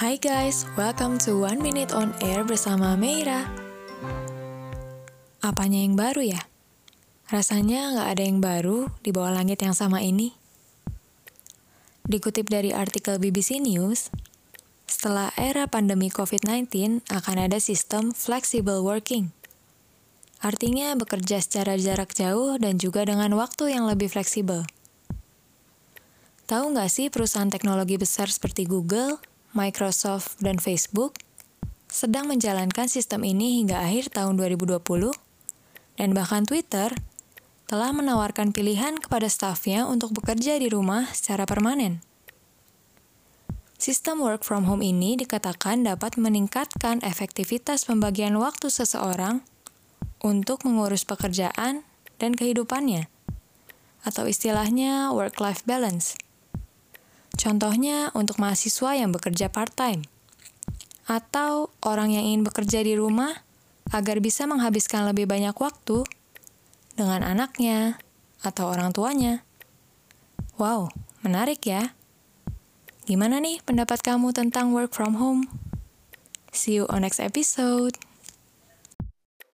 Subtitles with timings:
[0.00, 3.44] Hai guys, welcome to One Minute on Air bersama Meira.
[5.44, 6.40] Apanya yang baru ya?
[7.28, 10.32] Rasanya nggak ada yang baru di bawah langit yang sama ini.
[12.08, 14.08] Dikutip dari artikel BBC News,
[14.88, 19.36] setelah era pandemi COVID-19 akan ada sistem flexible working.
[20.40, 24.64] Artinya bekerja secara jarak jauh dan juga dengan waktu yang lebih fleksibel.
[26.48, 29.20] Tahu nggak sih perusahaan teknologi besar seperti Google,
[29.50, 31.18] Microsoft, dan Facebook
[31.90, 34.78] sedang menjalankan sistem ini hingga akhir tahun 2020,
[35.98, 36.94] dan bahkan Twitter
[37.66, 42.02] telah menawarkan pilihan kepada stafnya untuk bekerja di rumah secara permanen.
[43.74, 49.42] Sistem work from home ini dikatakan dapat meningkatkan efektivitas pembagian waktu seseorang
[50.22, 51.82] untuk mengurus pekerjaan
[52.22, 53.08] dan kehidupannya,
[54.06, 56.14] atau istilahnya work-life balance.
[57.40, 60.04] Contohnya untuk mahasiswa yang bekerja part-time,
[61.08, 63.32] atau orang yang ingin bekerja di rumah
[63.96, 66.04] agar bisa menghabiskan lebih banyak waktu
[67.00, 67.96] dengan anaknya
[68.44, 69.40] atau orang tuanya.
[70.60, 70.92] Wow,
[71.24, 71.96] menarik ya.
[73.08, 75.48] Gimana nih pendapat kamu tentang work from home?
[76.52, 77.96] See you on next episode.